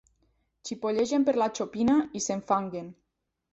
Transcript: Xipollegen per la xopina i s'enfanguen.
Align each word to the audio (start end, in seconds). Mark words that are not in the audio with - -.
Xipollegen 0.69 1.27
per 1.29 1.35
la 1.43 1.49
xopina 1.61 2.01
i 2.21 2.25
s'enfanguen. 2.29 2.91